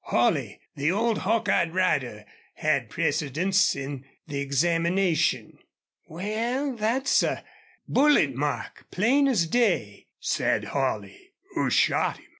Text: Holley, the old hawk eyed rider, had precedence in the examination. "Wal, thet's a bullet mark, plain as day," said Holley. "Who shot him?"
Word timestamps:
Holley, 0.05 0.59
the 0.75 0.91
old 0.91 1.19
hawk 1.19 1.47
eyed 1.47 1.75
rider, 1.75 2.25
had 2.55 2.89
precedence 2.89 3.75
in 3.75 4.03
the 4.25 4.39
examination. 4.39 5.59
"Wal, 6.07 6.75
thet's 6.75 7.21
a 7.21 7.43
bullet 7.87 8.33
mark, 8.33 8.87
plain 8.89 9.27
as 9.27 9.45
day," 9.45 10.07
said 10.19 10.63
Holley. 10.73 11.33
"Who 11.53 11.69
shot 11.69 12.17
him?" 12.17 12.25